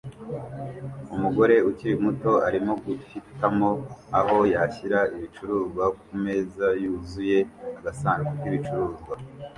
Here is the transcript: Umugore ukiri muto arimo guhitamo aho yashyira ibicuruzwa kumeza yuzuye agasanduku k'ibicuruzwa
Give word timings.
Umugore 1.15 1.55
ukiri 1.69 1.93
muto 2.03 2.31
arimo 2.47 2.71
guhitamo 2.83 3.69
aho 4.19 4.37
yashyira 4.53 4.99
ibicuruzwa 5.15 5.85
kumeza 6.05 6.67
yuzuye 6.83 7.37
agasanduku 7.77 8.33
k'ibicuruzwa 8.41 9.13